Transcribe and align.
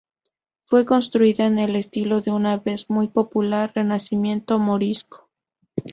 Fue 0.63 0.83
construida 0.83 1.45
en 1.45 1.59
el 1.59 1.75
estilo 1.75 2.21
del 2.21 2.33
una 2.33 2.57
vez 2.57 2.89
muy 2.89 3.07
popular 3.07 3.71
renacimiento 3.75 4.57
morisco. 4.57 5.29